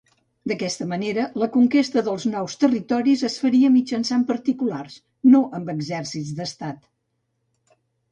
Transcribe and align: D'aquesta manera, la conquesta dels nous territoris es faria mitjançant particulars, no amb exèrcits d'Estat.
D'aquesta 0.51 0.85
manera, 0.91 1.25
la 1.41 1.47
conquesta 1.57 2.01
dels 2.07 2.23
nous 2.31 2.55
territoris 2.63 3.23
es 3.29 3.35
faria 3.41 3.71
mitjançant 3.73 4.23
particulars, 4.31 4.95
no 5.35 5.43
amb 5.59 5.71
exèrcits 5.75 6.33
d'Estat. 6.41 6.81